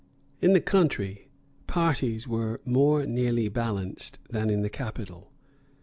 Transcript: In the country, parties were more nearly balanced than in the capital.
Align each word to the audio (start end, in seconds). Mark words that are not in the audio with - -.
In 0.41 0.53
the 0.53 0.61
country, 0.61 1.29
parties 1.67 2.27
were 2.27 2.59
more 2.65 3.05
nearly 3.05 3.49
balanced 3.49 4.17
than 4.31 4.49
in 4.49 4.63
the 4.63 4.67
capital. 4.71 5.31